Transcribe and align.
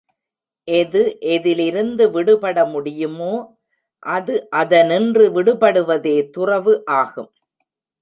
எது 0.67 1.01
எதிலிருந்து 1.33 2.05
விடுபட 2.15 2.65
முடியுமோ 2.65 3.31
அது 4.09 4.35
அதனின்று 4.57 5.25
விடுபடுவதே 5.37 6.17
துறவு 6.31 6.75
ஆகும். 7.01 7.31